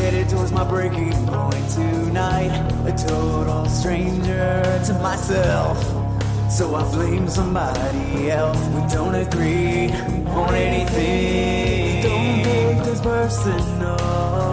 headed 0.00 0.28
towards 0.28 0.50
my 0.50 0.64
breaking 0.64 1.12
point 1.26 1.68
tonight. 1.70 2.52
A 2.86 2.92
total 2.92 3.66
stranger 3.66 4.62
to 4.86 4.94
myself. 4.94 5.78
So 6.50 6.74
I 6.74 6.82
blame 6.90 7.28
somebody 7.28 8.30
else. 8.30 8.58
We 8.74 8.82
don't 8.88 9.14
agree 9.14 9.92
on 10.26 10.54
anything. 10.54 12.02
Don't 12.02 12.44
take 12.44 12.84
this 12.84 13.00
personal. 13.00 14.49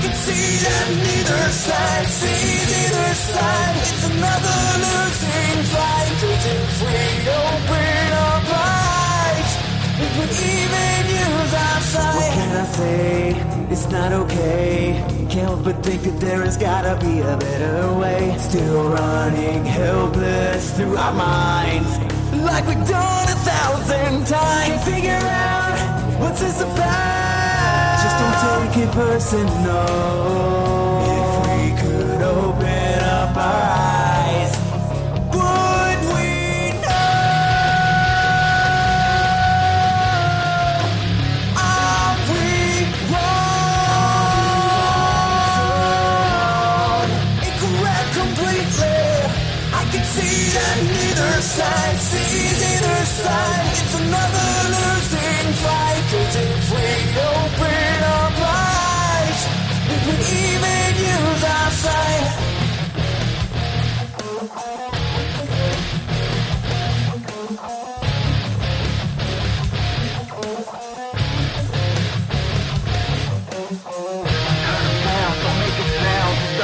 Can 0.00 0.14
see 0.24 0.46
that 0.64 0.86
neither 1.04 1.44
side 1.66 2.06
sees 2.20 2.68
either 2.82 3.10
side. 3.14 3.74
It's 3.82 4.04
another 4.12 4.60
losing 4.84 5.58
fight. 5.72 6.08
'Cause 6.20 6.44
if 6.56 6.74
we 6.82 7.00
open 7.44 8.04
our 8.26 8.40
eyes, 8.54 9.50
we 10.16 10.24
even 10.56 11.02
use 11.26 11.54
our 11.66 11.80
sight. 11.94 12.16
What 12.18 12.32
can 12.38 12.52
I 12.64 12.66
say? 12.80 13.36
It's 13.72 13.88
not 13.96 14.10
okay. 14.22 15.02
Can't 15.30 15.48
help 15.48 15.64
but 15.64 15.76
think 15.82 16.02
that 16.06 16.18
there 16.20 16.42
has 16.46 16.56
gotta 16.56 16.94
be 17.06 17.14
a 17.20 17.36
better 17.46 17.78
way. 18.02 18.36
Still 18.48 18.82
running 18.98 19.64
helpless 19.64 20.64
through 20.76 20.96
our 21.04 21.14
minds. 21.14 21.92
Like 22.48 22.64
we've 22.68 22.86
done 23.00 23.26
a 23.36 23.38
thousand 23.50 24.11
personal. 29.12 31.04
If 31.12 31.28
we 31.44 31.58
could 31.80 32.22
open 32.22 32.98
up 33.20 33.36
our 33.36 33.62
eyes, 33.92 34.52
would 35.36 36.00
we 36.12 36.30
know? 36.80 37.12
Are 41.60 42.16
we 42.30 42.48
wrong? 43.12 44.48
Incorrect 47.48 48.10
completely. 48.20 49.00
I 49.80 49.82
can 49.92 50.04
see 50.14 50.36
that 50.56 50.76
neither 50.88 51.34
side 51.56 51.98
sees 52.08 52.58
either 52.72 53.00
side. 53.20 53.64
It's 53.76 53.94
another 54.04 54.50
losing 54.74 55.48
fight. 55.64 56.00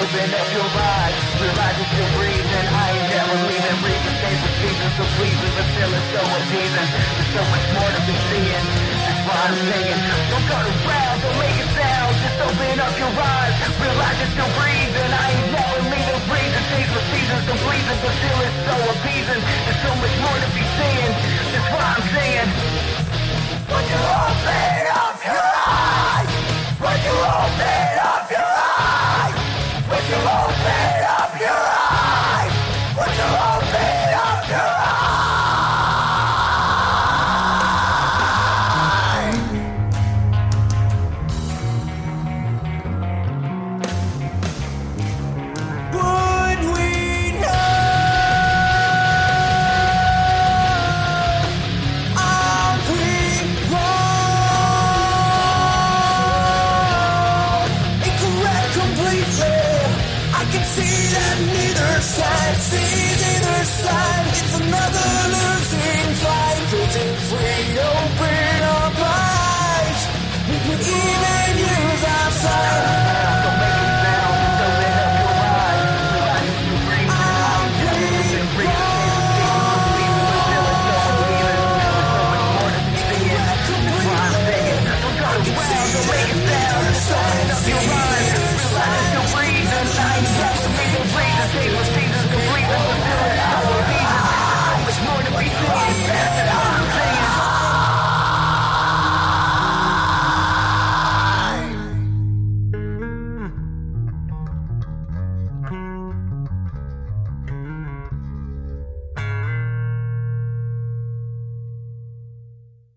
Open 0.08 0.32
up 0.32 0.48
your 0.56 0.64
eyes. 0.64 1.16
Realize 1.36 1.76
that 1.76 1.90
you're 1.92 2.12
breathing. 2.16 2.66
I 2.72 2.86
ain't 2.96 3.08
never 3.12 3.36
leaving. 3.44 3.78
Reason 3.84 4.12
stays 4.16 4.40
for 4.40 4.52
seasons 4.56 4.94
so 4.96 5.04
pleasing, 5.20 5.52
still 5.68 5.92
it's 5.92 6.08
so 6.08 6.22
appeasing. 6.24 6.88
There's 6.88 7.30
so 7.36 7.42
much 7.52 7.66
more 7.76 7.90
to 7.92 8.00
be 8.08 8.16
seeing. 8.32 8.66
That's 9.04 9.22
why 9.28 9.36
I'm 9.36 9.56
singing. 9.68 10.00
Don't 10.32 10.46
turn 10.48 10.64
around, 10.64 11.16
don't 11.20 11.38
make 11.44 11.58
it 11.60 11.70
sound. 11.76 12.12
Just 12.24 12.38
open 12.40 12.76
up 12.80 12.94
your 12.96 13.12
eyes. 13.20 13.54
Realize 13.84 14.18
that 14.24 14.32
you're 14.32 14.54
breathing. 14.56 15.10
I 15.12 15.26
ain't 15.28 15.50
never 15.52 15.78
leaving. 15.92 16.22
Reason 16.24 16.62
stays 16.72 16.88
for 16.88 17.04
seasons 17.12 17.42
so 17.44 17.54
pleasing, 17.68 17.98
still 18.00 18.40
it's 18.48 18.58
so 18.64 18.76
appeasing. 18.96 19.40
There's 19.44 19.80
so 19.84 19.92
much 19.92 20.14
more 20.24 20.38
to 20.40 20.47
you 30.28 30.67